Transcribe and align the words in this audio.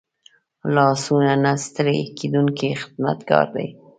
لاسونه 0.75 1.33
نه 1.43 1.51
ستړي 1.65 1.97
کېدونکي 2.17 2.67
خدمتګار 2.81 3.45
دي 3.55 3.67